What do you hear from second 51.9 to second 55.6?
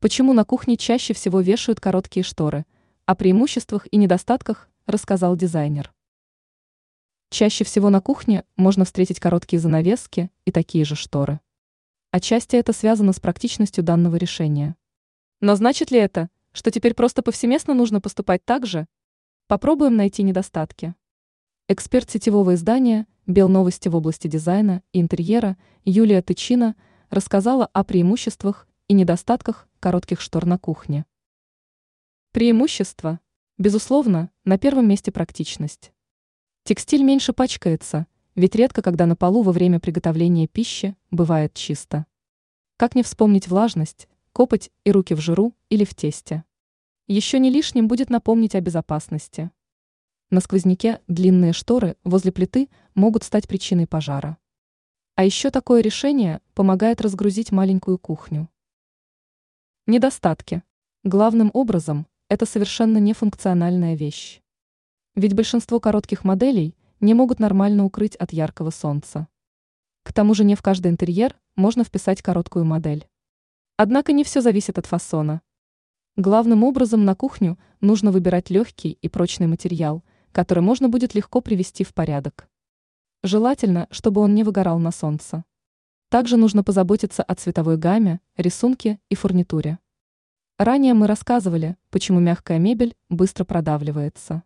возле плиты могут стать причиной пожара. А еще